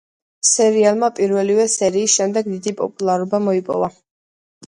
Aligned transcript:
სერიალმა 0.51 1.09
პირველივე 1.19 1.65
სერიის 1.73 2.15
შემდეგ 2.21 2.49
დიდი 2.53 2.73
პოპულარობა 2.81 3.41
მოიპოვა. 3.49 3.91